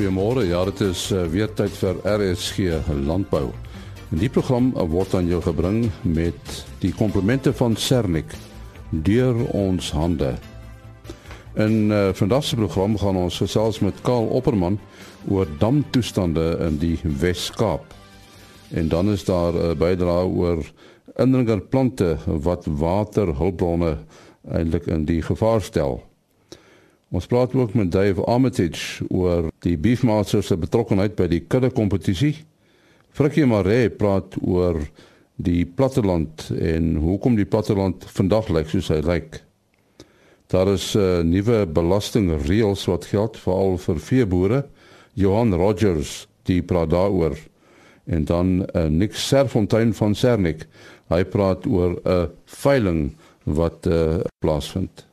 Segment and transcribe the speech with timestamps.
[0.00, 0.46] Goeiemôre.
[0.48, 3.50] Ja, dit is uh, weer tyd vir RSG Landbou.
[4.08, 8.32] En die program word aan jou gebring met die komplemente van Sernik
[9.04, 10.30] deur ons hande.
[11.60, 14.80] In uh, vandag se program gaan ons gesels met Karl Opperman
[15.28, 17.92] oor damtoestande in die Wes-Kaap.
[18.72, 20.64] En dan is daar 'n uh, bydrae oor
[21.20, 23.98] indringerplante wat waterhulpbronne
[24.48, 26.00] eintlik in die gevaar stel.
[27.10, 32.36] Ons praat ook met Dave Armitage oor die Beefmasters se betrokkeheid by die kudde kompetisie.
[33.10, 34.78] Frikkie Maree praat oor
[35.42, 39.40] die platteland en hoekom die platteland vandag lyk soos hy lyk.
[40.54, 44.64] Daar is 'n uh, eh, nuwe belastingreëls wat geld veral vir veeboere.
[45.14, 47.36] Johan Rogers die praat daaroor
[48.06, 50.66] en dan uh, Nick Serfontein van Sernik.
[51.08, 55.09] Hy praat oor 'n uh, veiling wat uh, plaasvind.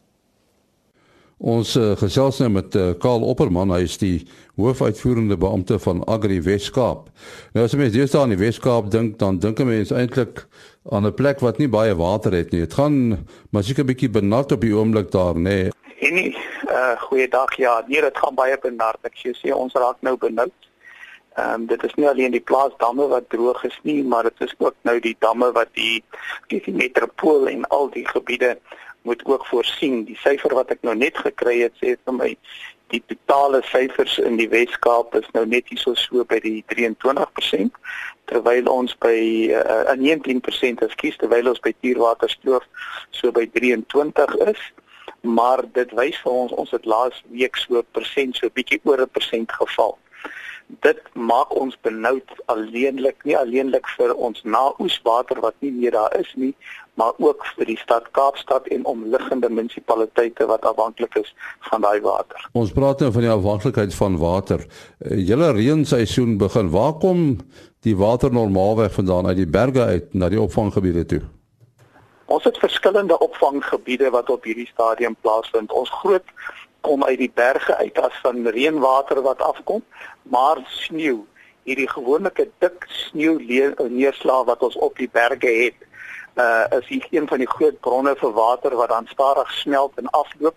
[1.37, 4.25] Ons uh, gesels nou met uh, Karl Opperman, hy is die
[4.57, 7.11] hoofuitvoerende beampte van Agri Weskaap.
[7.53, 10.47] Nou as jy mens deesdae aan die Weskaap dink, dan dink 'n mens eintlik
[10.89, 12.65] aan 'n plek wat nie baie water het nie.
[12.65, 15.69] Dit gaan maar seker 'n bietjie benat op die oomblik daar, nê.
[15.69, 15.71] Nee.
[16.01, 16.37] En nie,
[16.69, 17.55] uh goeiedag.
[17.57, 18.97] Ja, nee, dit gaan baie benat.
[19.03, 20.57] Ek sê ons raak nou benoud.
[21.37, 24.53] Ehm um, dit is nie alleen die plaasdamme wat droog is nie, maar dit is
[24.57, 26.03] ook nou die damme wat die
[26.47, 28.57] die, die metropool en al die gebiede
[29.07, 30.03] moet ook voorsien.
[30.07, 32.31] Die syfer wat ek nou net gekry het sê vir my
[32.93, 37.75] die totale syfers in die Wes-Kaap is nou net hieso so by die 23%
[38.31, 39.17] terwyl ons by
[39.55, 42.67] uh, 19% ekskuus terwyl ons by Tierwaterstoof
[43.15, 44.61] so by 23 is
[45.27, 49.15] maar dit wys vir ons ons het laas week so persent so bietjie oor 'n
[49.19, 49.97] persent geval
[50.67, 56.33] dit maak ons benoud alleenlik nie alleenlik vir ons naoeswater wat nie meer daar is
[56.35, 56.53] nie
[56.97, 61.29] maar ook vir die stad Kaapstad en omliggende munisipaliteite wat afhanklik is
[61.69, 62.47] van daai water.
[62.57, 64.65] Ons praat nou van die afhanklikheid van water.
[64.65, 66.71] Eh, julle reenseisoen begin.
[66.73, 67.37] Waar kom
[67.85, 71.21] die water normaalweg vandaan uit die berge uit na die opvanggebiede toe?
[72.25, 75.71] Ons het verskillende opvanggebiede wat op hierdie stadium plaasvind.
[75.71, 76.25] Ons groot
[76.87, 79.83] kom uit die berge uit as van reënwater wat afkom,
[80.31, 81.19] maar sneeu,
[81.67, 83.35] hierdie gewone dik sneeu
[83.91, 85.83] neerslag wat ons op die berge het,
[86.37, 90.09] uh is hier een van die groot bronne vir water wat dan stadig smelt en
[90.13, 90.55] afloop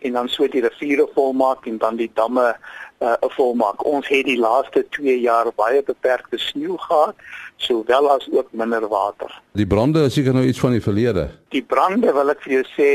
[0.00, 2.56] en dan so die riviere volmaak en dan die damme
[3.00, 3.84] uh volmaak.
[3.86, 7.14] Ons het die laaste 2 jaar baie beperkte sneeu gehad,
[7.56, 9.32] sowel as ook minder water.
[9.52, 11.30] Die brande is seker nou iets van die verlede.
[11.48, 12.90] Die brande wil ek vir jou sê,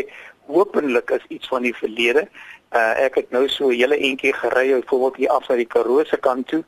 [0.48, 2.28] hopelik is iets van die verlede.
[2.76, 6.04] Uh ek het nou so 'n hele entjie gery, byvoorbeeld hier af na die Karoo
[6.04, 6.64] se kant toe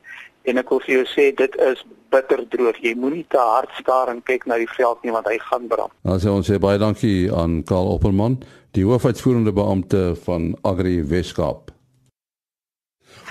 [0.47, 1.83] en ek wil vir jou sê dit is
[2.13, 2.79] bitter droog.
[2.81, 5.91] Jy moenie te hard staar en kyk na die veld nie want hy gaan brand.
[6.07, 8.39] Dan sê ons sê baie dankie aan Karl Opperman,
[8.77, 11.73] die hoofuitvoerende beampte van Agri Weskaap.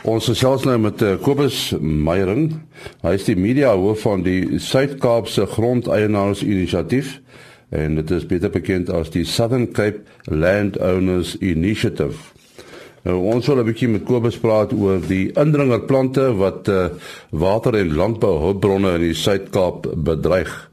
[0.06, 2.50] Ons gesels nou met uh, Kobus Meyering.
[3.02, 7.16] Hy is die media hoof van die Suid-Kaapse Grondeienaars Inisiatief
[7.70, 12.32] en dit is beter bekend as die Southern Cape Landowners Initiative.
[13.06, 16.88] Nou ons wil 'n bietjie met Kobus praat oor die indringerplante wat uh,
[17.30, 20.70] water en landbouhulpbronne in die Suid-Kaap bedreig.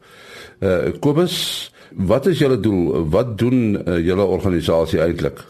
[0.59, 3.09] Uh Kobus, wat is julle doel?
[3.09, 5.43] Wat doen uh, julle organisasie eintlik?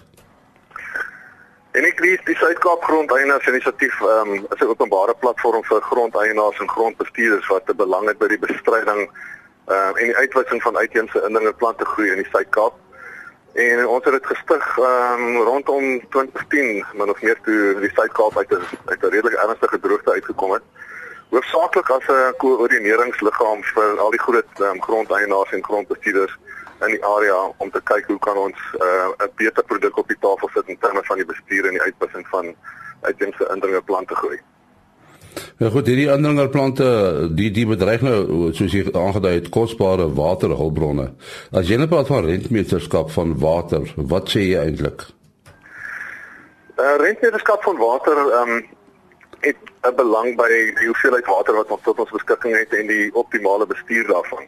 [1.73, 6.69] En ek lees die Suid-Kaap Grondeienaars Inisiatief um, is 'n openbare platform vir grondeienaars en
[6.69, 9.07] grondbestuurders wat te belang het by die bestryding
[9.67, 12.73] um, en die uitwissing van uitheemse indringerplante groei in die Suid-Kaap.
[13.53, 18.51] En ons het dit gestig um, rondom 2010, maar nog meer toe die Suid-Kaap uit
[18.51, 20.63] 'n uit 'n redelik ernstige droogte uitgekom het.
[21.29, 26.37] Hoofsaaklik as 'n koördineringsliggaam vir al die groot um, grondeienaars en grondbestuurders
[26.81, 30.07] in die area om te kyk hoe kan ons uh, 'n uh, beter produk op
[30.07, 32.55] die tafel sit in terme van die bestuur en die uitpassing van
[33.01, 34.39] uitheemse indringerplante groei.
[35.57, 36.85] Ja goed, hierdie indringerplante,
[37.37, 41.09] die die bedreig nou soos jy aangedui het, kosbare waterhulpbronne.
[41.51, 45.07] As jy net praat van rentmeterskap van water, wat sê jy eintlik?
[46.77, 48.63] Uh rentmeterskap van water ehm um,
[49.43, 53.13] het 'n belang by die hoeveelheid water wat ons tot ons beskikking het en die
[53.13, 54.45] optimale bestuur daarvan.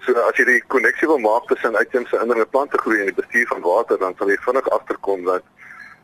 [0.00, 3.60] So as jy die koneksie wil maak tussen uitheemse indringerplante groei en die bestuur van
[3.60, 5.42] water, dan sal jy vinnig agterkom dat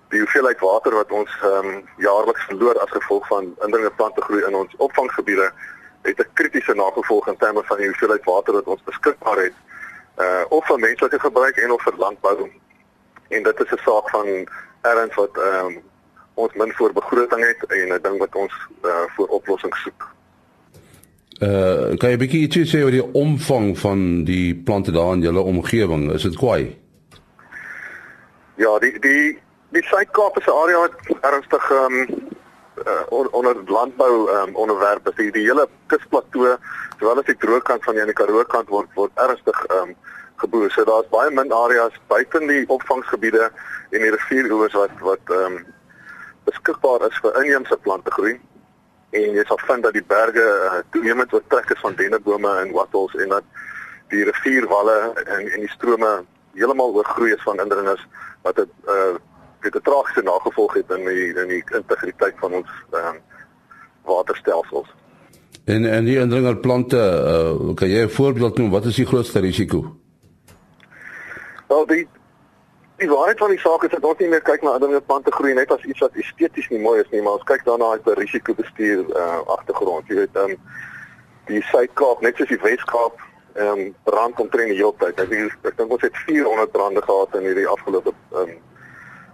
[0.08, 4.54] die hoeveelheid water wat ons ehm um, jaarliks verloor as gevolg van indringerplante groei in
[4.54, 5.52] ons opvanggebiede
[6.02, 9.56] het 'n kritiese nagevolg in terme van die hoeveelheid water wat ons beskikbaar het
[10.18, 12.50] uh of vir menslike gebruik en of vir landbou.
[13.28, 14.26] En dit is 'n saak van
[14.80, 15.82] erns wat ehm um,
[16.34, 18.54] ons min voor begroting het en 'n ding wat ons
[18.84, 20.14] uh vir oplossings soek.
[21.40, 25.40] Uh kan jy bietjie iets sê oor die omvang van die plante daar in julle
[25.40, 26.12] omgewing?
[26.12, 26.78] Is dit kwai?
[28.54, 29.38] Ja, die die
[29.76, 32.28] Die Suid-Kaap is 'n area wat ernstig ehm um,
[32.86, 35.12] uh, onder landbou um, onderwerpe.
[35.16, 36.56] Die, die hele kusplateau,
[36.98, 39.92] sowel as die droogkant van die Karoo kant word word ernstig um,
[40.36, 40.70] geboer.
[40.70, 43.50] So daar's baie min areas buite die opvangsgebiede
[43.90, 45.60] en die rivieroewers wat wat ehm um,
[46.48, 48.34] beskikbaar is vir inheemse plante groei.
[49.10, 53.14] En jy sal vind dat die berge uh, toenemend oortrek is van dennebome en wattels
[53.14, 53.44] en dat
[54.08, 56.18] die rivierwalle en en die strome
[56.54, 58.08] heeltemal oorgroei is van indringers
[58.42, 59.16] wat dit uh
[59.66, 63.20] dit 'n tragiese nagevolg het in die in die integriteit van ons ehm um,
[64.04, 64.88] waterstelsels.
[65.64, 69.96] En en die indringerplante, uh, kan jy 'n voorbeeld noem wat is die grootste risiko?
[71.68, 72.08] Wel die
[72.96, 75.72] die waarheid van die saak is dat ons nie meer kyk na indringerplante groei net
[75.72, 79.04] as iets wat esteties nie mooi is nie, maar ons kyk daarna uit 'n risikobestuur
[79.16, 80.06] uh agtergrond.
[80.06, 80.56] Jy weet, ehm um,
[81.46, 83.20] die Suid-Kaap, net soos die Wes-Kaap,
[83.54, 85.20] ehm um, brand omtrent die hele tyd.
[85.20, 88.56] Ek dink ek dink ons het 400 brande gehad in hierdie afgelope ehm um,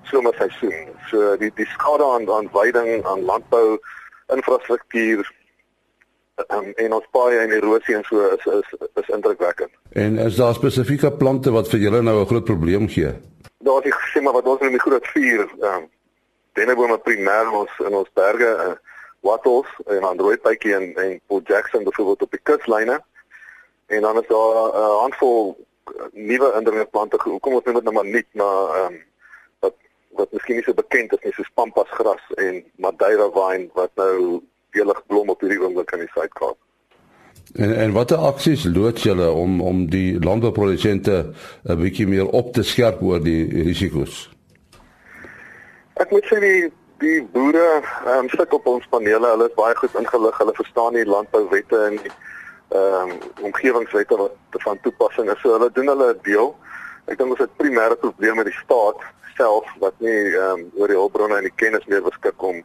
[0.03, 0.89] somerseisoen.
[1.11, 3.79] So die die skade aan aan veiding, aan landbou
[4.33, 5.33] infrastruktuur
[6.49, 9.73] um, en ons paai en erosie en so is is is indrukwekkend.
[9.93, 13.13] En is daar spesifieke plante wat vir julle nou 'n groot probleem gee?
[13.59, 15.91] Daar is gesê maar wat ons in die groot vuur ehm um,
[16.53, 18.73] dennebome primêr ons in ons berge uh,
[19.21, 23.03] wattles en aan rooipytjie en en Port Jackson byvoorbeeld op die kuslyne.
[23.87, 25.67] En dan is daar 'n uh, handvol
[26.13, 27.17] nuwe indringerplante.
[27.23, 29.01] Hoekom ons noem dit nou maar nie maar ehm um,
[30.19, 34.43] wat miskien nie so bekend is nie soos pampasgras en madeira wyn wat nou
[34.77, 36.59] welig blom op hierdie oomblik in die Suid-Kaap.
[37.55, 41.17] En en watter aksies loods julle om om die landbouprodusente
[41.69, 44.31] 'n bietjie meer op te skerp oor die risiko's?
[45.95, 49.75] Ek moet sê die die boere ehm um, sit op ons panele, hulle is baie
[49.75, 52.13] goed ingelig, hulle verstaan die landbouwette en die
[52.73, 53.19] ehm um,
[53.49, 55.41] omgewingswette wat van toepassing is.
[55.43, 56.55] So hulle doen hulle deel.
[57.11, 59.01] Ek dink ons het primêre probleme met die staat
[59.37, 62.63] self wat nie ehm um, oor die hulpbronne en die kennis meer beskik om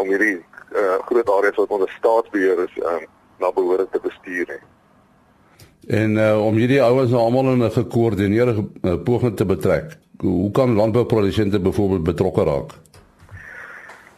[0.00, 3.08] om hierdie uh, groot areas wat onder staatsbeheer is ehm um,
[3.42, 4.62] na behoorlik te bestuur nie.
[6.00, 9.98] En uh, om hierdie ouens nou almal in 'n gekoördineerde uh, poging te betrek.
[10.20, 12.70] Hoe kan landbouprodusente byvoorbeeld betrokke raak?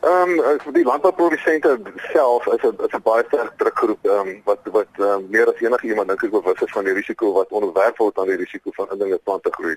[0.04, 1.80] Ehm um, die landbouprodusente
[2.12, 5.60] self is 'n is 'n baie sterk drukgroep ehm um, wat wat um, meer as
[5.60, 8.70] enige iemand dink ek bewus is van die risiko wat onderwerf word aan die risiko
[8.76, 9.76] van indringende plante groei.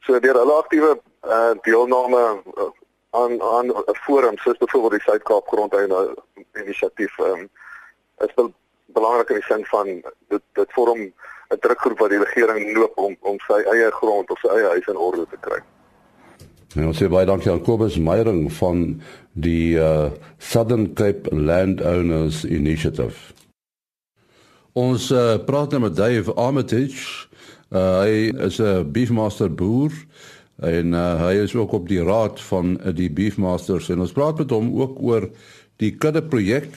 [0.00, 0.90] So deur hulle aktiewe
[1.22, 2.22] uh, deelname
[2.62, 2.70] uh,
[3.10, 6.08] aan aan 'n forum soos byvoorbeeld die Suid-Kaap Grondeienaar
[6.52, 7.48] Inisiatief um,
[8.26, 8.52] is wel
[8.86, 9.86] belangrik in die sin van
[10.28, 14.38] dit dit vorm 'n drukgroep wat die regering noop om om sy eie grond of
[14.38, 15.62] sy eie huis in orde te kry.
[16.74, 19.02] Nou sê baie dankie aan Kobus Meyering van
[19.32, 23.32] die uh, Southern Cape Landowners Initiative.
[24.72, 27.28] Ons uh, praat nou met Dave Armitage
[27.74, 29.90] Uh, hy is 'n beefmaster boer
[30.62, 34.38] en uh, hy is ook op die raad van uh, die beefmasters en ons praat
[34.38, 35.26] met hom ook oor
[35.82, 36.70] die kudde projek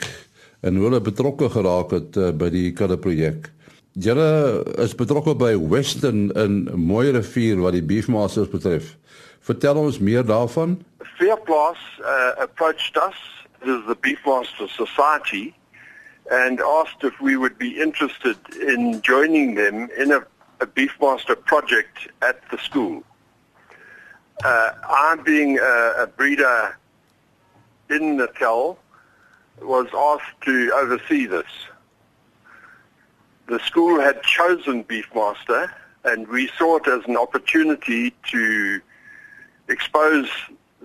[0.60, 3.52] en hoe hulle betrokke geraak het uh, by die kudde projek.
[3.94, 8.96] Julle is betrokke by Western in Mooi Rivier wat die beefmasters betref.
[9.48, 10.76] Vertel ons meer daarvan.
[11.16, 13.16] Fairplus uh, approached us
[13.64, 15.54] as the Beefmaster Society
[16.30, 20.20] and asked if we would be interested in joining them in a
[20.60, 23.02] a Beefmaster project at the school.
[24.44, 26.76] Uh, I'm being a, a breeder
[27.90, 28.78] in Natal
[29.60, 31.46] was asked to oversee this.
[33.46, 35.70] The school had chosen Beefmaster
[36.04, 38.80] and we saw it as an opportunity to
[39.68, 40.30] expose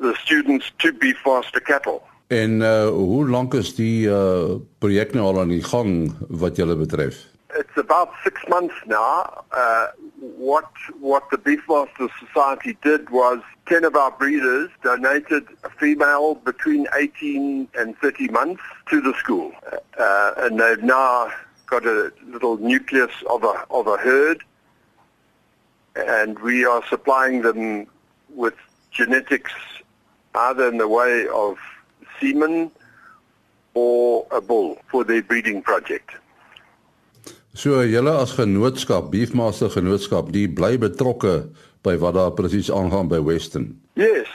[0.02, 2.02] the students to Beefmaster cattle.
[2.28, 6.76] En uh, hoe lank is die uh, projek nou al aan die gang wat julle
[6.80, 7.20] betref?
[7.56, 9.44] it's about six months now.
[9.52, 9.88] Uh,
[10.20, 16.88] what what the Beefmaster Society did was ten of our breeders donated a female between
[16.96, 19.52] 18 and 30 months to the school,
[20.00, 21.32] uh, and they've now
[21.68, 24.44] got a little nucleus of a of a herd,
[25.96, 27.88] and we are supplying them
[28.30, 28.56] with
[28.94, 29.54] genetics
[30.36, 31.58] either in the way of
[32.20, 32.72] semen
[33.74, 36.12] or a bull for their breeding project.
[37.54, 41.50] So julle as genootskap, Beefmaster genootskap, die bly betrokke
[41.86, 43.78] by wat daar presies aangaan by Western.
[43.94, 44.28] Yes,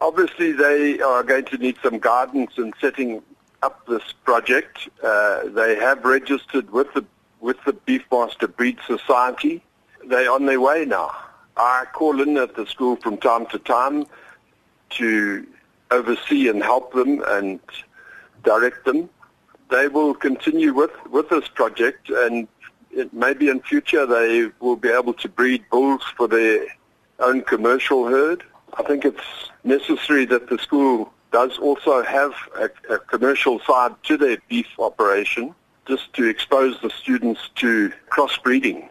[0.00, 3.22] obviously they are going to need some guidance in setting
[3.62, 4.88] up this project.
[5.02, 7.04] Uh, they have registered with the
[7.40, 9.62] with the Beefmaster Breed Society.
[10.06, 11.10] They're on their way now.
[11.56, 14.06] I call in at the school from time to time
[14.90, 15.46] to
[15.90, 17.60] oversee and help them and
[18.42, 19.08] direct them
[19.70, 22.46] they will continue with, with this project and
[23.12, 26.66] maybe in future they will be able to breed bulls for their
[27.18, 28.44] own commercial herd.
[28.78, 34.16] I think it's necessary that the school does also have a, a commercial side to
[34.16, 35.54] their beef operation,
[35.86, 38.88] just to expose the students to crossbreeding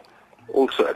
[0.52, 0.94] also.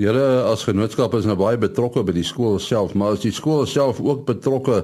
[0.00, 3.66] Julle as genootskap is nou baie betrokke by die skool self, maar is die skool
[3.70, 4.82] self ook betrokke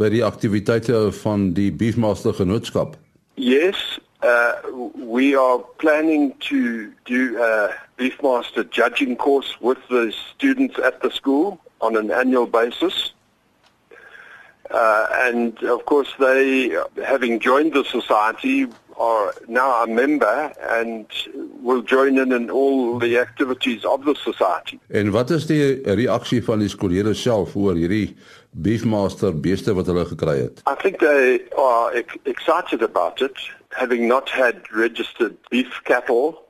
[0.00, 2.96] by die aktiwiteite van die Beefmaster genootskap?
[3.40, 3.78] Yes,
[4.22, 4.52] uh,
[4.96, 11.58] we are planning to do a Beefmaster judging course with the students at the school
[11.80, 13.12] on an annual basis.
[14.70, 16.74] Uh, and of course, they,
[17.04, 21.06] having joined the society, are now a member and
[21.62, 24.78] will join in in all the activities of the society.
[24.88, 28.16] En wat is die reaksie van die skoolleerders self oor hierdie
[28.50, 30.62] beefmaster beeste wat hulle gekry het?
[30.66, 36.42] I think they are excited about it, having not had registered beef cattle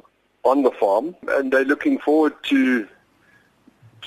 [0.42, 2.86] on the farm, and they're looking forward to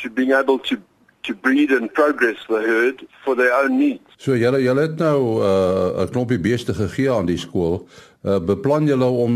[0.02, 0.78] to being able to
[1.26, 4.04] to breed and progress the herd for their own needs.
[4.18, 7.88] So julle julle het nou uh, 'n uh, knoppie beeste gegee aan die skool.
[8.26, 9.36] Uh, beplan julle om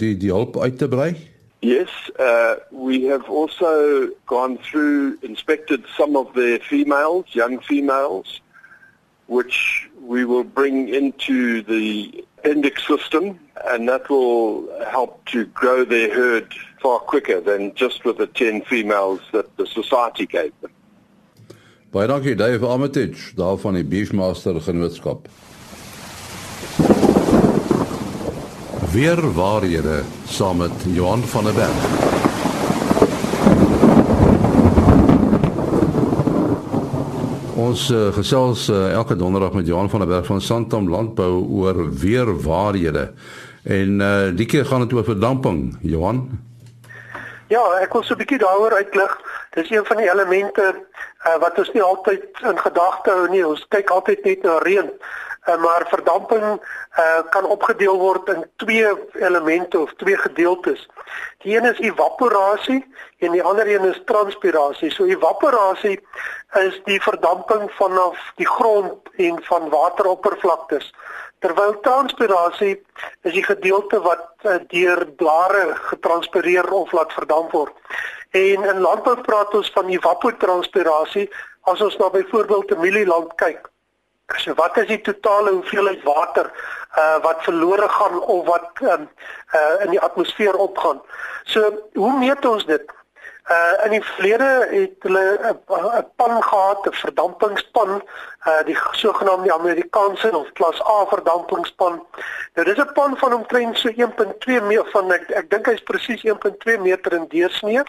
[0.00, 1.10] die die hulp uit te brei?
[1.60, 8.40] Yes, uh, we have also gone through inspected some of the females, young females,
[9.26, 16.08] which we will bring into the appendix system and that will help to grow their
[16.14, 20.70] herd far quicker than just with the 10 females that the society gave them.
[21.92, 25.28] Baie dankie Dave Armitage daar van die Beefmaster Genootskap.
[28.92, 31.82] Weer waarhede saam met Johan van der Berg.
[37.54, 41.98] Ons uh, gesels uh, elke donderdag met Johan van der Berg van Santam Landbou oor
[41.98, 43.12] weer waarhede.
[43.62, 46.40] En uh, die keer gaan dit oor verdamping, Johan.
[47.46, 49.20] Ja, ek wil so 'n bietjie daaroor uitlig.
[49.54, 50.74] Dis een van die elemente
[51.26, 53.46] uh, wat ons nie altyd in gedagte hou nie.
[53.46, 54.90] Ons kyk altyd net na reën.
[55.48, 56.42] Uh, maar verdamping
[56.98, 60.88] uh, kan opgedeel word in twee elemente of twee gedeeltes.
[61.38, 62.84] Die een is evaporasie
[63.18, 64.90] en die ander een is transpirasie.
[64.90, 65.96] So evaporasie
[66.60, 70.92] is die verdamping vanaf die grond en van wateroppervlaktes.
[71.40, 72.76] Terwyl transpirasie
[73.22, 77.72] is die gedeelte wat uh, deur blare getranspireer of laat verdamp word.
[78.30, 81.30] En in landbou praat ons van evapotranspirasie
[81.72, 83.70] as ons na byvoorbeeld 'n mielieland kyk.
[84.38, 86.50] So wat is die totale hoeveelheid water
[86.98, 89.08] uh wat verlore gaan of wat um,
[89.54, 91.02] uh in die atmosfeer opgaan.
[91.44, 92.92] So hoe meet ons dit?
[93.50, 98.02] Uh in die verlede het hulle 'n pan gehad, 'n verdampingspan,
[98.46, 102.06] uh die sogenaamde Amerikaanse of klas A verdampingspan.
[102.54, 106.24] Nou dis 'n pan van omtrent so 1.2 meter van ek ek dink hy's presies
[106.24, 107.82] 1.2 meter in deursnee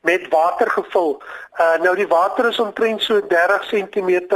[0.00, 1.22] met water gevul.
[1.58, 4.28] Uh nou die water is omtrent so 30 cm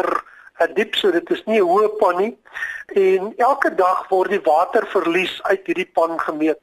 [0.75, 2.39] diep, so dit is nie 'n hoë pan nie.
[2.87, 6.59] En elke dag word die waterverlies uit hierdie pan gemeet.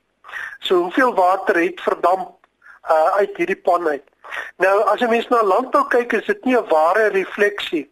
[0.60, 2.36] So hoeveel water het verdamp
[2.90, 4.04] uh uit hierdie pan uit.
[4.58, 7.92] Nou as jy mens na landbou kyk, is dit nie 'n ware refleksie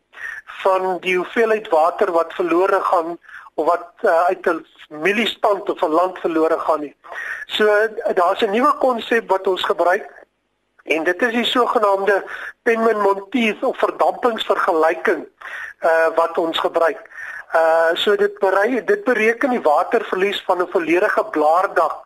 [0.63, 3.17] van die hoeveelheid water wat verlore gaan
[3.53, 6.96] of wat uh, uit 'n mieliestand of 'n land verlore gaan nie.
[7.46, 7.65] So
[8.13, 10.21] daar's 'n nuwe konsep wat ons gebruik
[10.84, 12.24] En dit is die sogenaamde
[12.64, 15.28] Penman-Monteith of verdampingsvergelyking
[15.82, 17.10] uh wat ons gebruik.
[17.56, 22.02] Uh so dit berei dit bereken die waterverlies van 'n volledige blaardag.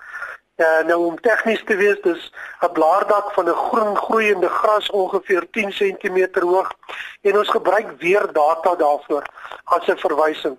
[0.56, 5.48] Uh nou om tegnies te wees, dis 'n blaardak van 'n groen groeiende gras ongeveer
[5.52, 6.72] 10 cm hoog
[7.22, 9.24] en ons gebruik weer data daarvoor
[9.64, 10.58] as 'n verwysing.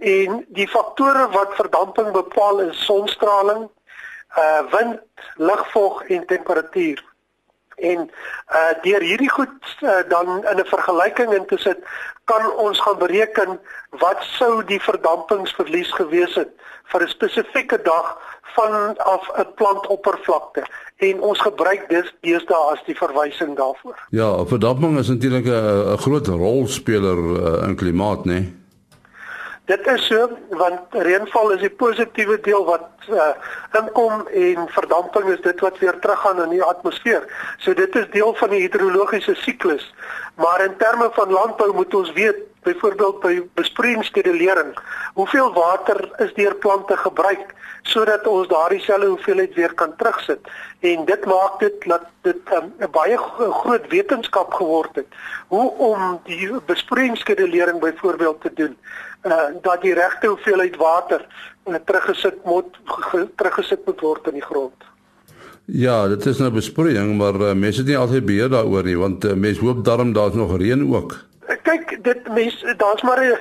[0.00, 3.70] En die faktore wat verdamping bepaal is sonstraling,
[4.36, 5.00] uh wind,
[5.34, 7.07] lugvog en temperatuur.
[7.78, 8.10] En
[8.52, 11.78] uh deur hierdie goed uh, dan in 'n vergelyking in te sit,
[12.24, 16.50] kan ons gaan bereken wat sou die verdampingsverlies gewees het
[16.84, 20.62] vir 'n spesifieke dag vanaf 'n plantoppervlakte
[20.96, 24.06] en ons gebruik dit deesdae as die verwysing daarvoor.
[24.10, 28.32] Ja, verdamping is natuurlik 'n groot rolspeler uh, in klimaat, né?
[28.32, 28.57] Nee?
[29.68, 33.34] Dit is so want reënval is die positiewe deel wat uh,
[33.76, 37.26] inkom en verdamping is dit wat weer teruggaan in die atmosfeer.
[37.60, 39.84] So dit is deel van die hidrologiese siklus.
[40.40, 44.72] Maar in terme van landbou moet ons weet byvoorbeeld by besproeiingskedulering,
[45.20, 50.40] hoeveel water is deur plante gebruik sodat ons daardie selfe hoeveelheid weer kan terugsit.
[50.80, 53.16] En dit maak dit dat dit um, 'n um, baie
[53.62, 55.06] groot wetenskap geword het
[55.48, 58.76] hoe om die besproeiingskedulering byvoorbeeld te doen
[59.22, 61.26] uh, dat die regte hoeveelheid water
[61.64, 62.78] uh, teruggesit moet
[63.36, 64.87] teruggesit moet word in die grond.
[65.70, 69.24] Ja, dit is nou besproeiing, maar uh, mense het nie altyd beheer daaroor nie want
[69.24, 71.12] uh, mense hoop daarom daar's nog reën ook.
[71.52, 73.36] Ek kyk dit mens daar's maar 'n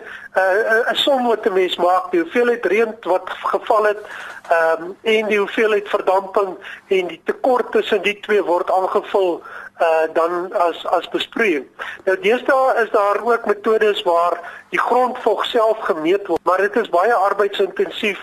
[0.91, 4.03] 'n som wat 'n mens maak die hoeveelheid reën wat geval het
[4.49, 6.51] ehm um, en die hoeveelheid verdamping
[6.87, 9.41] en die tekort tussen die twee word aangevul
[9.79, 11.65] uh dan as as besproeiing.
[12.05, 16.89] Nou deesdae is daar ook metodes waar die grondvog self gemeet word, maar dit is
[16.89, 18.19] baie arbeidsintensief.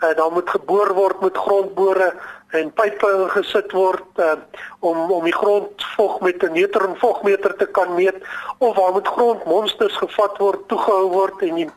[0.00, 2.14] Uh daar moet geboor word met grondbore
[2.52, 4.36] en pype gesit word uh
[4.80, 8.18] om om die grondvog met 'n neutron vogmeter te kan meet
[8.58, 11.70] of waar moet grondmonsters gevat word, toegehou word en die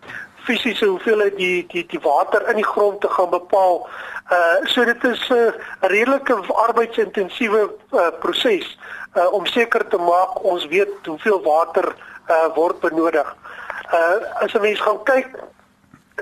[0.46, 3.88] fisiese hoeveelheid die die die water in die grond te gaan bepaal.
[4.32, 6.36] Uh so dit is 'n uh, redelike
[6.67, 8.77] arbeidsintensiewe uh, proses
[9.15, 11.96] uh, om seker te maak ons weet hoeveel water
[12.29, 13.36] uh, word benodig.
[13.94, 15.29] Uh as 'n mens gaan kyk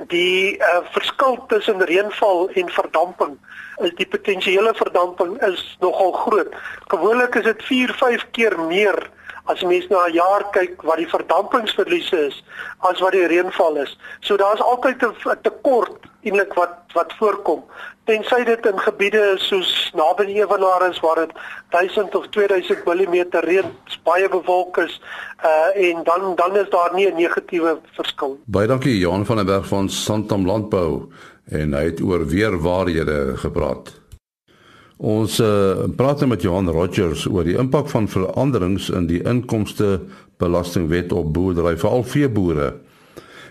[0.07, 3.37] die uh, verskil tussen reënval en verdamping
[3.81, 6.53] is die potensiële verdamping is nogal groot.
[6.87, 9.09] Gewoonlik is dit 4-5 keer meer
[9.45, 12.43] as mens na 'n jaar kyk wat die verdampingsverliese is
[12.79, 13.97] as wat die reënval is.
[14.19, 17.63] So daar's altyd 'n tekort eintlik wat wat voorkom.
[18.05, 21.31] Tensy dit in gebiede soos naby die Ewenaar is waar dit
[21.69, 23.69] 1000 of 2000 mm reën
[24.03, 25.01] baie bewolk is
[25.43, 28.37] uh en dan dan is daar nie 'n negatiewe verskil.
[28.45, 31.11] Baie dankie Johan van der Berg van Santam Landbou
[31.51, 33.91] en hy het oor weer waarhede gepraat.
[35.03, 39.99] Ons uh, praat nou met Johan Rogers oor die impak van veranderings in die inkomste
[40.39, 42.73] belastingwet op boerdery veral veeboere.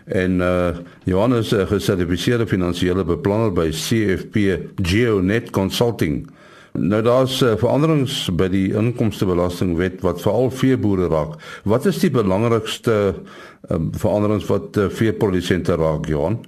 [0.05, 6.27] En uh Johan is 'n gesertifiseerde finansiële beplanner by CFP GeoNet Consulting.
[6.73, 11.37] Nou daar's uh, veranderings by die inkomstebelastingwet wat veral veeboere raak.
[11.65, 16.41] Wat is die belangrikste uh, veranderings wat uh, veeprodusente raak, Johan?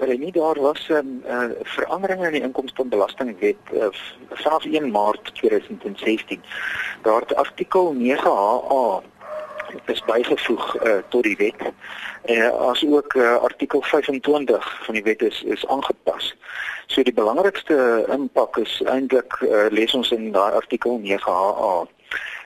[0.00, 3.86] Maar nie daar was 'n um, uh, verandering in die inkomstebelastingwet uh,
[4.30, 6.42] vanaf 1 Maart 2016.
[7.02, 9.04] Daar het artikel 9AA
[9.84, 11.72] is bygevoeg uh, tot die wet.
[12.22, 16.36] En uh, as ook uh, artikel 25 van die wet is is aangepas.
[16.86, 21.86] So die belangrikste impak is eintlik uh, lees ons in daai artikel 9AA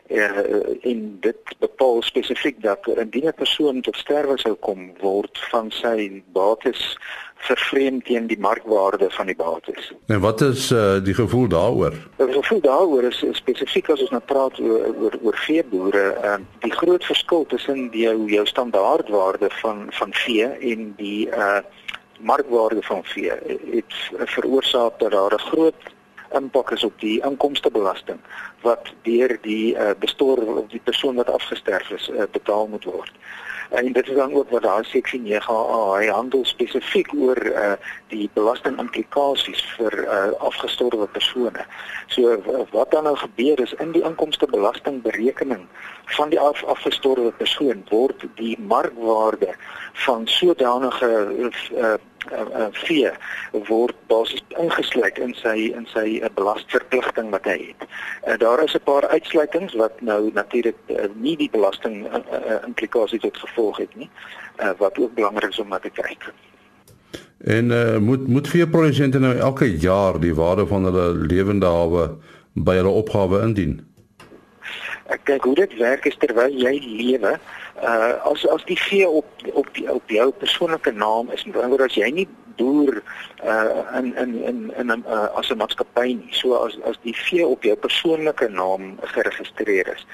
[0.08, 0.38] uh,
[0.82, 6.22] en dit bepaal spesifiek dat indien 'n persoon tot sterwe sou kom word van sy
[6.32, 6.96] bates
[7.44, 9.92] vervreem teen die markwaarde van die bates.
[10.06, 11.94] En wat is uh, die gevoel daaroor?
[12.16, 16.36] Die gevoel daaroor is, is spesifiek as ons nou praat oor oor, oor veeboere, uh,
[16.58, 21.60] die groot verskil tussen die jou, jou standaardwaarde van van vee en die uh
[22.24, 23.32] markwaarde van vee
[23.70, 23.94] het
[24.34, 25.93] veroorsaak dat daar 'n groot
[26.34, 28.20] impak is op die inkomstebelasting
[28.62, 33.12] wat deur die uh, bestuurder of die persoon wat afgesterf is uh, betaal moet word.
[33.70, 35.56] En dit is dan ook wat daar seksie 9A
[35.96, 37.72] hy handel spesifiek oor uh,
[38.12, 41.64] die belastingimplikasies vir uh, afgestorwe persone.
[42.06, 42.36] So
[42.70, 45.66] wat dan nou gebeur is in die inkomstebelastingberekening
[46.04, 49.54] van die af, afgestorwe persoon word die markwaarde
[50.06, 51.10] van sodanige
[51.48, 51.94] uh,
[52.32, 53.10] uh, vee
[53.68, 57.86] word basies ingesluit in sy in sy uh, belastingverpligting wat hy het.
[58.26, 62.58] Uh, daar is 'n paar uitsluitings wat nou natuurlik uh, nie die belasting uh, uh,
[62.66, 64.10] implikasies tot gevolg het nie,
[64.60, 66.32] uh, wat ook belangrik is om na te kyk.
[67.38, 72.16] En uh, moet moet veeprodusente nou elke jaar die waarde van hulle lewende hawe
[72.52, 73.86] by hulle opgawe indien?
[75.06, 79.26] Ek kyk hoe dit werk is terwyl jy lewe uh as as die vee op
[79.52, 83.02] op die, op jou persoonlike naam is met ander as jy nie boer
[83.44, 87.16] uh in in in in 'n uh, as 'n maatskappy nie so as as die
[87.16, 90.06] vee op jou persoonlike naam geregistreer is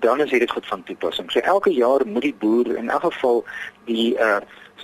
[0.00, 1.30] dan is dit goed van toepassing.
[1.32, 3.44] So elke jaar moet die boer in elk geval
[3.84, 4.40] die uh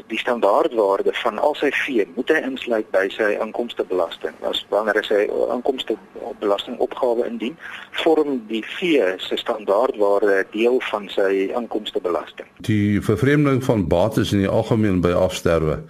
[0.06, 4.35] die standaardwaarde van al sy vee moet hy insluit by sy inkomstebelasting.
[4.48, 5.20] As wanneer hy sy
[5.56, 7.56] inkomstebelastingopgawe indien,
[8.02, 12.48] vorm die vee se standaardwaarde deel van sy inkomstebelasting.
[12.68, 15.80] Die vervreemding van bates in die algemeen by afsterwe,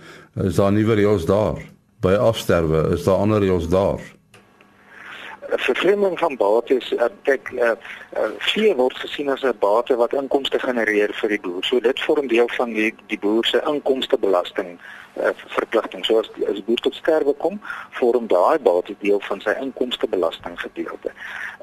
[0.44, 1.62] is daar nuwe reëls daar?
[2.04, 4.02] By afsterwe is daar ander reëls daar?
[5.48, 7.70] Vervreemding van bates uh, kyk uh,
[8.16, 11.64] uh, vee word gesien as 'n bate wat inkomste genereer vir die boer.
[11.64, 14.78] So dit vorm deel van die die boer se inkomstebelasting
[15.18, 16.04] uh, verpligting.
[16.04, 21.12] So as as boer tot sterwe kom, vorm daai bate deel van sy inkomstebelasting gedeelte.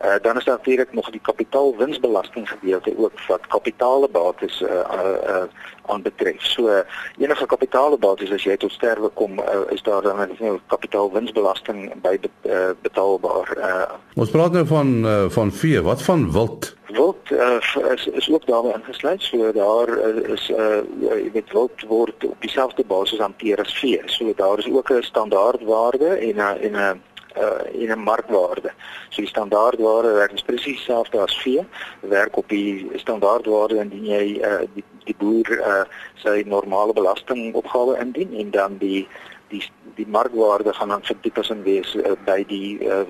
[0.03, 5.43] Uh, dan is daar natuurlik nog die kapitaalwinsbelasting gedeelte ook wat kapitaalebates uh, uh, uh,
[5.85, 6.41] aanbetref.
[6.41, 6.83] So
[7.17, 12.69] enige kapitaalebates as jy tot sterwe kom, uh, is daar dan 'n kapitaalwinsbelasting by uh,
[12.81, 13.57] betaalbaar.
[13.57, 13.95] Uh.
[14.15, 16.75] Ons praat nou van uh, van vee, wat van wild?
[16.93, 17.57] Wild uh,
[17.93, 19.21] is is ook daarbey ingesluit.
[19.21, 19.89] So daar
[20.35, 24.01] is uh, jy weet wild word op dieselfde basis hanteer as vee.
[24.05, 27.01] So daar is ook 'n standaardwaarde en 'n en 'n
[27.37, 28.71] uh in 'n markwaarde.
[29.09, 31.65] So die standaardwaarde werk presies dieselfde as vee,
[31.99, 38.33] werk op die standaardwaarde indien jy uh die die boer uh sy normale belastingopgawe indien
[38.33, 39.07] en dan die
[39.53, 39.63] die
[39.97, 43.03] die markwaarde gaan dan vir toepassing wees uh, by die uh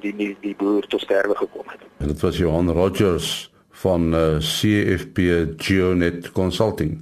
[0.00, 1.84] die die, die boer tot sterwe gekom het.
[2.00, 3.50] En dit was Johan Rogers
[3.82, 5.18] van uh, CFP
[5.60, 6.96] Geonet Consulting.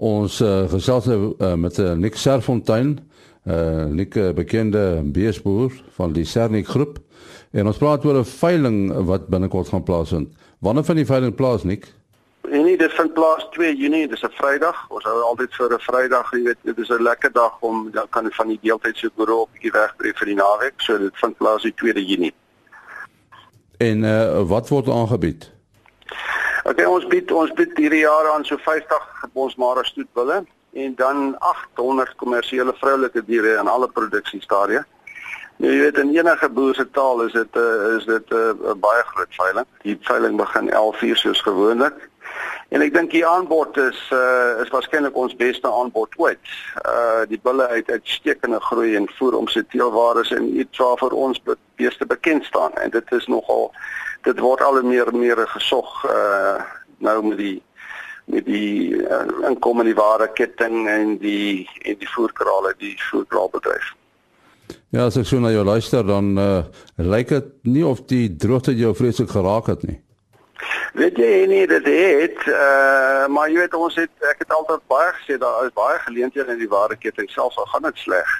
[0.00, 2.94] Ons uh, gesels nou uh, met uh, Nick Serfontein,
[3.44, 6.96] uh, Nick uh, bekende beesboer van die Sernik groep.
[7.52, 10.32] En ons praat oor 'n veiling wat binnekort gaan plaasvind.
[10.60, 11.92] Wanneer van die veiling plaas Nick?
[12.50, 14.88] En nee, dit vind plaas 2 Junie, dis 'n Vrydag.
[14.88, 18.08] Ons hou altyd vir 'n Vrydag, jy weet, dit is 'n lekker dag om dan
[18.08, 20.74] kan van die deeltydse boere op 'n bietjie wegbreek vir die naweek.
[20.76, 22.34] So dit vind plaas die 2 Junie.
[23.78, 25.52] En uh, wat word aangebied?
[26.64, 31.38] Okay, ons bied ons bied hierdie jaar aan so 50 ons Mara stoetbulle en dan
[31.38, 34.86] 800 kommersiële vroulike diere in alle produksiestadia.
[35.56, 38.34] Nou, jy weet in enige boer se taal is dit 'n uh, is dit 'n
[38.34, 39.66] uh, baie groot veiling.
[39.82, 42.09] Die veiling begin 11:00 soos gewoonlik.
[42.70, 46.50] En ek dink die aanbod is uh, is waarskynlik ons beste aanbod ooit.
[46.86, 51.16] Uh die bulle uit uitstekende groei en voer om sy teelwaardes en iets waar vir
[51.18, 51.40] ons
[51.80, 53.72] beeste bekend staan en dit is nogal
[54.22, 56.60] dit word al meer meer gesog uh
[57.00, 57.58] nou met die
[58.30, 63.88] met die uh, inkom in ware ketting en die en die voerkrale die voerkraalbedryf.
[64.94, 66.62] Ja, as ek so na jou luister dan uh,
[67.02, 69.98] lyk dit nie of die droogte jou vreeslik geraak het nie.
[70.92, 75.12] Weet jy nie dit het uh maar jy weet ons het ek het altyd baie
[75.18, 78.30] gesê daar is baie geleenthede in die ware ketting selfs al gaan dit sleg.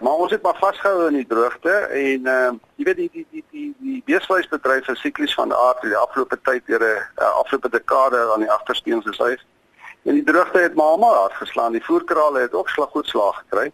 [0.00, 3.44] Maar ons het maar vasgehou in die droogte en uh, jy weet die die die
[3.50, 8.20] die die beesvleisbedryf is siklies van aard die afgelope tyd deur 'n uh, afgelope dekade
[8.32, 9.36] aan die agtersteen se sy.
[10.08, 11.72] En die droogte het maar almal hard geslaan.
[11.72, 13.72] Die voerkrale het ook slag goed slaag gekry.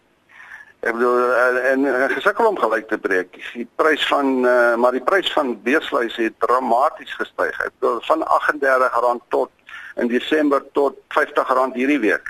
[0.86, 3.38] Ek bedoel uh, en gesukkel om gelyk te breek.
[3.54, 7.58] Die prys van uh, maar die prys van beesvleis het dramaties gestyg.
[7.64, 9.50] Ek bedoel van R38 tot
[9.96, 12.28] in Desember tot R50 hierdie week.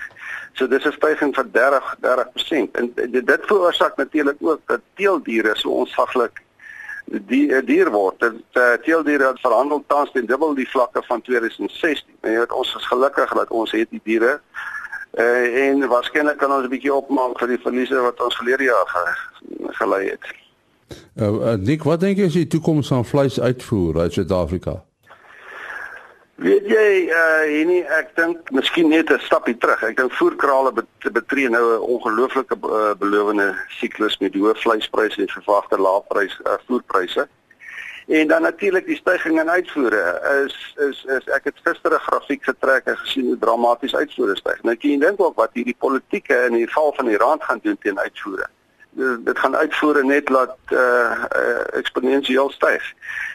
[0.57, 2.77] So dis 'n stygings van 30 30%.
[2.81, 6.43] En dit, veroorsaak natuurlik ook dat teeldiere so onsaglik
[7.05, 8.21] die eh, dier word.
[8.21, 12.15] Dit uh, teeldiere verhandel tans teen dubbel die vlakke van 2016.
[12.21, 14.41] En jy weet ons is gelukkig dat ons het die diere
[15.13, 18.89] uh, en waarskynlik kan ons 'n bietjie opmaak vir die verliese wat ons verlede jaar
[18.89, 19.05] ge,
[19.79, 20.25] gelei het.
[21.15, 24.83] Uh, uh, Nick, wat dink jy is die toekoms van vleis uitvoer uit Suid-Afrika?
[26.37, 29.83] Weet jy, uh hierdie ek dink miskien net 'n stapie terug.
[29.83, 35.79] Ek dink voerkrale betree nou 'n ongelooflike uh, belowende siklus met hoë vleispryse en verwagte
[35.81, 37.29] lae prys uh, voerpryse.
[38.07, 40.03] En dan natuurlik die stygings in uitvoere
[40.47, 44.63] is is is ek het gister 'n grafiek getrek en gesien hoe dramaties uitvoere styg.
[44.63, 47.61] Nou kan jy dink ook wat hierdie politieke in die val van die rand gaan
[47.63, 48.47] doen teen uitvoere
[48.97, 50.79] dit gaan uitvoere net laat uh,
[51.37, 52.93] uh eksponensieel styg.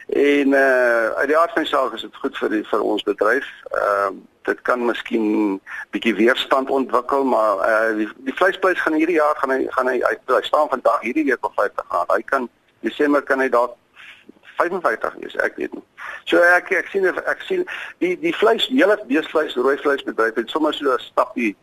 [0.07, 3.47] En uh uit die aard van saak is dit goed vir die, vir ons bedryf.
[3.69, 5.60] Ehm uh, dit kan miskien
[5.93, 9.99] bietjie weerstand ontwikkel, maar uh die, die vleisprys gaan hierdie jaar gaan hy gaan hy
[10.01, 12.15] hy, hy staan vandag hierdie week op R50.
[12.15, 12.49] Hy kan
[12.81, 13.77] Desember kan hy dalk
[14.57, 15.83] 55 wees, ek weet nie.
[16.25, 17.65] So ek ek sien ek sien
[18.03, 21.55] die die vleis, hele beesvleis, rooi vleisbedryf het sommer so 'n stappie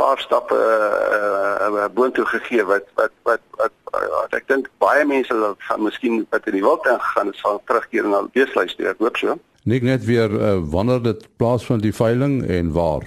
[0.00, 5.34] paar stappe uh, uh, boontoe gegee wat wat wat wat, wat ek dink baie mense
[5.68, 9.20] gaan miskien wat in die wild het sal terugkeer na die beesluis toe ek hoop
[9.20, 9.36] so.
[9.68, 13.04] Nik net weer uh, wanneer dit plaasvind die veiling en waar.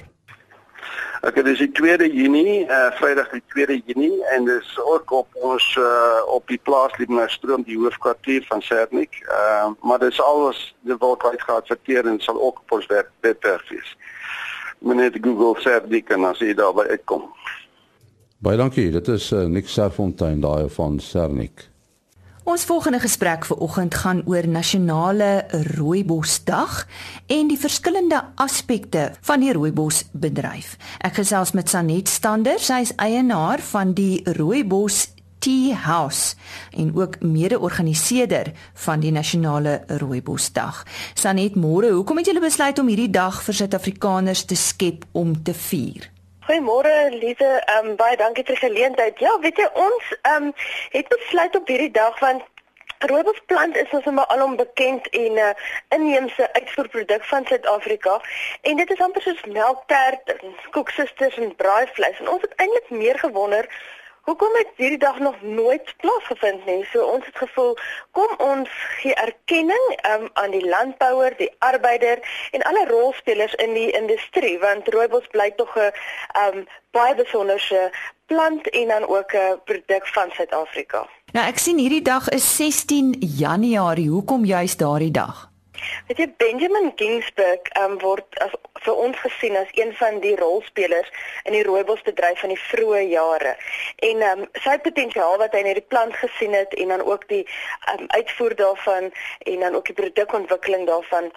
[1.23, 5.37] Ek het dis die 2de Junie, uh, Vrydag die 2de Junie en dis ook op
[5.39, 9.21] ons uh, op die plaas Liebenhousstroom die hoofkwartier van Sernik.
[9.31, 13.95] Uh, maar dis alles die word uitgeadverteer en sal ook op ons webwerf wees
[14.83, 17.29] net Google Serdik en as jy daarby uitkom.
[18.43, 18.89] Baie dankie.
[18.91, 21.69] Dit is uh, Nick Serfontein daai van Sernik.
[22.43, 25.45] Ons volgende gesprek vir oggend gaan oor nasionale
[25.77, 26.73] rooibosdag
[27.31, 30.73] en die verskillende aspekte van die rooibosbedryf.
[30.99, 35.05] Ek gesels met Sanet Stander, sy is eienaar van die Rooibos
[35.39, 36.35] Tea House
[36.75, 38.51] en ook mede-organiseerder
[38.85, 40.83] van die nasionale rooibosdag.
[41.15, 45.55] Sanet môre, hoekom het julle besluit om hierdie dag vir Suid-Afrikaners te skep om te
[45.55, 46.12] vier?
[46.45, 49.19] Goeiemôre Lize, ehm um, baie dankie vir die geleentheid.
[49.23, 50.49] Ja, weet jy ons ehm um,
[50.91, 52.43] het besluit op hierdie dag want
[53.11, 55.53] Rooibos-plant is ons maar alom bekend en 'n uh,
[55.95, 58.19] inheemse uitvoerproduk van Suid-Afrika.
[58.61, 60.35] En dit is amper soos melktert,
[60.71, 62.19] koeksusters en braaivleis.
[62.19, 63.69] En ons het eintlik meer gewonder
[64.23, 66.85] Hoekom het hierdie dag nog nooit plaasgevind nie?
[66.91, 67.73] So ons het gevoel
[68.11, 68.69] kom ons
[69.01, 74.87] gee erkenning um, aan die landbouer, die arbeider en alle rolspelers in die industrie want
[74.87, 75.91] rooibos bly tog 'n
[76.43, 77.91] um, baie besonderse
[78.25, 81.07] plant en dan ook 'n produk van Suid-Afrika.
[81.31, 84.09] Nou ek sien hierdie dag is 16 Januarie.
[84.09, 85.52] Hoekom juist daardie dag?
[86.07, 91.11] Weet jy Benjamin Ginsberg um, word as vir ons gesien as een van die rolspelers
[91.43, 93.55] in die rooibosbedryf van die vroeë jare.
[94.09, 97.27] En ehm um, sy potensiaal wat hy in hierdie plant gesien het en dan ook
[97.29, 97.43] die
[97.93, 101.31] um, uitvoer daarvan en dan ook die produkontwikkeling daarvan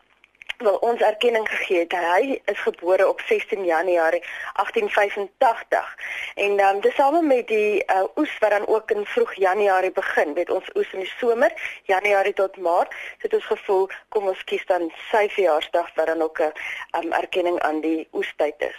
[0.59, 1.93] wil ons erkenning gegee het.
[1.93, 4.23] Hy is gebore op 16 Januarie
[4.55, 5.97] 1885
[6.35, 10.35] en dan um, tesame met die uh, oes wat dan ook in vroeg Januarie begin.
[10.35, 11.53] Weet ons oes in die somer,
[11.85, 16.41] Januarie tot Maart, het ons gevoel kom ons kies dan sy verjaarsdag wat dan ook
[16.41, 16.53] 'n
[16.99, 18.79] um, erkenning aan die oestyd is.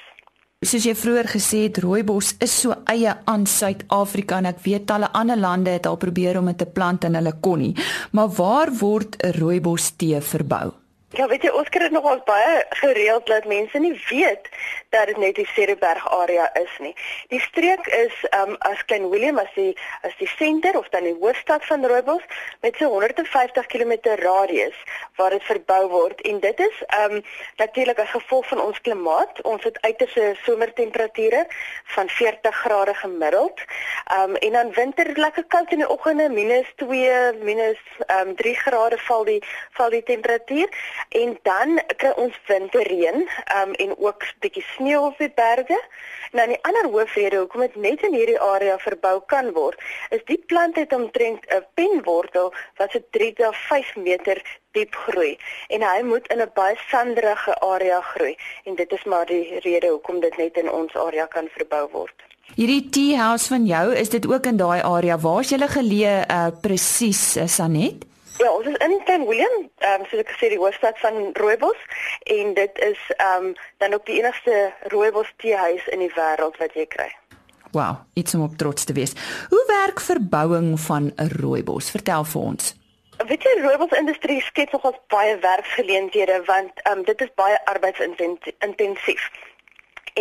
[0.66, 5.12] Soos jy vroeër gesê het, rooibos is so eie aan Suid-Afrika en ek weet talle
[5.14, 7.76] ander lande het al probeer om dit te plant en hulle kon nie.
[8.12, 10.87] Maar waar word rooibos tee verbou?
[11.16, 14.50] Ja, weet jy, ons kry dit nogals baie gereeld dat mense nie weet
[14.92, 16.92] dat dit net die Cereberg area is nie.
[17.32, 19.72] Die streek is um as Klein Willem as die
[20.04, 22.26] as die senter of dan die hoofstad van Rooibos
[22.60, 24.76] met so 150 km radius
[25.16, 27.24] waar dit verbou word en dit is um
[27.64, 29.40] natuurlik as gevolg van ons klimaat.
[29.48, 31.46] Ons het uiterse somertemperature
[31.96, 33.64] van 40 grade gemiddeld.
[34.20, 39.42] Um en dan winter lekker koud in die oggende -2, -3 grade val die
[39.72, 40.68] val die temperatuur
[41.10, 43.24] en dan kry ons winterreën
[43.58, 45.80] um, en ook bietjie sneeu op die berge.
[46.32, 49.80] Nou die ander hoofrede hoekom dit net in hierdie area verbou kan word,
[50.10, 55.38] is die plant het omtrent 'n penwortel wat so 3 tot 5 meter diep groei
[55.68, 59.88] en hy moet in 'n baie sanderige area groei en dit is maar die rede
[59.88, 62.28] hoekom dit net in ons area kan verbou word.
[62.56, 65.18] Hierdie tea house van jou, is dit ook in daai area?
[65.20, 68.06] Waar is julle geleë uh, presies, uh, Sanet?
[68.38, 71.80] Ja, ons is in Klein Willem, ehm um, soos ek gesê die hoofstad van Rooibos
[72.36, 76.76] en dit is ehm um, dan ook die enigste rooibos teehuis in die wêreld wat
[76.78, 77.10] jy kry.
[77.72, 79.16] Wow, iets om op trots te wees.
[79.50, 81.90] Hoe werk verbouing van 'n rooibos?
[81.92, 82.76] Vertel vir ons.
[83.26, 89.32] Weet jy, rooibos industrie skep nogals baie werksgeleenthede want ehm um, dit is baie arbeidsintensief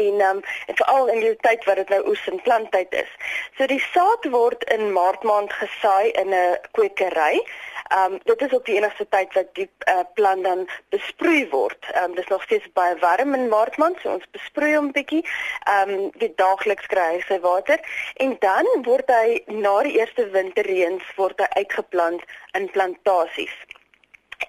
[0.02, 3.12] en um, en veral in die tyd wat dit nou oes en planttyd is.
[3.58, 7.42] So die saad word in Maart maand gesaai in 'n kwekery.
[7.86, 11.86] Ehm um, dit is ook die enigste tyd wat die uh, plant dan besproei word.
[11.92, 15.22] Ehm um, dis nog steeds baie warm in Maart maand, so ons besproei hom bietjie.
[15.64, 17.80] Ehm um, die daagliks kry hy sy water
[18.24, 22.22] en dan word hy na die eerste winterreëns word hy uitgeplant
[22.58, 23.56] in plantasies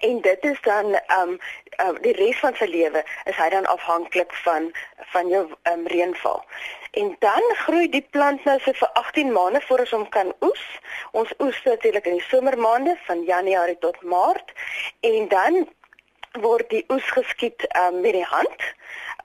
[0.00, 1.38] en dit is dan um,
[1.86, 4.70] um die res van sy lewe is hy dan afhanklik van
[5.12, 6.44] van jou um, reënval.
[6.90, 10.64] En dan groei die plant nou so vir 18 maande voor ons hom kan oes.
[11.12, 14.52] Ons oes natuurlik in die somermaande van Januarie tot Maart
[15.00, 15.68] en dan
[16.40, 18.60] word die oes geskied um, met die hand.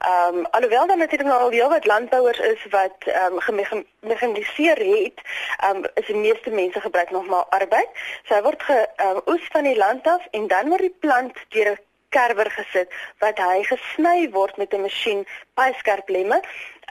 [0.04, 4.76] Ehm um, alhoewel dan natuurlik nou al heel wat landbouers is wat ehm um, gemechaniseer
[4.76, 5.20] het,
[5.58, 7.88] ehm um, is die meeste mense gebruik nog maar arbeid.
[8.28, 11.38] Sy so, word ge um, oes van die land af en dan word die plant
[11.48, 11.78] deur 'n
[12.14, 15.26] kerwer gesit wat hy gesny word met 'n masjien
[15.58, 16.40] baie skerp lemme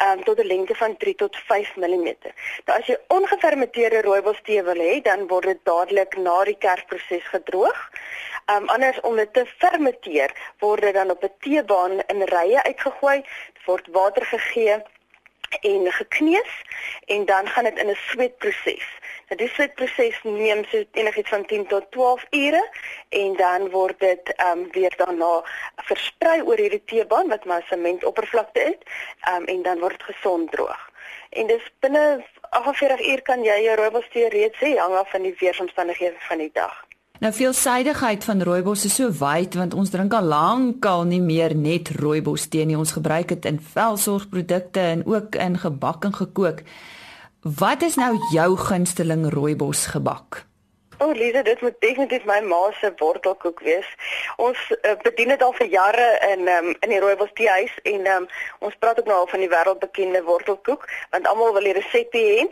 [0.05, 2.15] um, tot 'n lengte van 3 tot 5 mm.
[2.65, 7.27] Nou as jy ongefermenteerde rooibos tee wil hê, dan word dit dadelik na die kerfproses
[7.35, 7.89] gedroog.
[8.53, 13.23] Um anders om dit te fermenteer, word dit dan op 'n teebaan in rye uitgegooi,
[13.65, 14.83] word water gegee
[15.61, 16.53] en gekneus
[17.05, 18.87] en dan gaan dit in 'n sweetproses.
[19.27, 22.69] Nou die sweetproses neem so enigiets van 10 tot 12 ure
[23.09, 25.43] en dan word dit ehm um, weer daarna
[25.75, 28.79] versprei oor hierdie teebaan wat maar sementoppervlakte is,
[29.19, 30.91] ehm um, en dan word dit gesond droog.
[31.29, 35.21] En dis binne 48 uur kan jy jou rooibos tee reeds hê hang af van
[35.21, 36.75] die weeromstandighede van die dag.
[37.23, 41.93] Nou veelsidigheid van rooibos is so wyd want ons drink al lankal nie meer net
[41.95, 42.75] rooibos tee nie.
[42.75, 46.59] Ons gebruik dit in velsorgprodukte en ook in gebak en gekook.
[47.61, 50.43] Wat is nou jou gunsteling rooibos gebak?
[50.97, 53.87] O, oh, Lise, dit moet definitief my ma se wortelkoek wees.
[54.37, 58.27] Ons uh, bedien dit al vir jare in um, in die Rooibos teehuis en um,
[58.59, 62.45] ons praat ook nou al van die wêreldbekende wortelkoek want almal wil die resepte hê.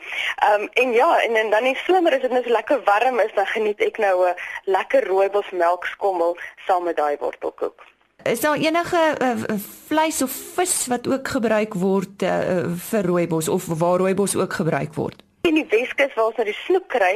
[0.49, 3.33] Um, en ja, en, en dan in somer is dit net so lekker warm is
[3.37, 7.85] dan geniet ek nou 'n lekker rooibos melkskommel saam met daai wortelkoek.
[8.23, 13.65] Is daar enige uh, vleis of vis wat ook gebruik word uh, vir rooibos of
[13.65, 15.21] waar rooibos ook gebruik word?
[15.41, 17.13] In die Weskus waar ons nou die snoek kry,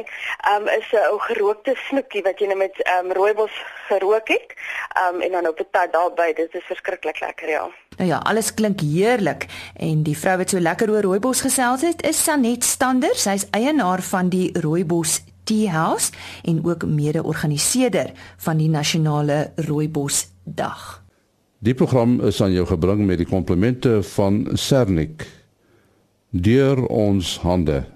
[0.50, 3.54] um, is 'n ou gerookte snoekie wat jy nou met um, rooibos
[3.88, 4.54] gerook het.
[5.02, 7.70] Um, en dan op 'n tat daarby, dit is verskriklik lekker, ja.
[7.96, 12.02] Nou ja, alles klink heerlik en die vrou wat so lekker oor rooibos gesels het,
[12.02, 13.14] is Sanet Stander.
[13.14, 16.12] Sy's eienaar van die Rooibos Tea House
[16.42, 21.02] en ook mede-organiseerder van die nasionale Rooibos Dag.
[21.58, 25.26] Die program is aan jou gebring met die komplimente van Sernik.
[26.30, 27.95] Deur ons hande.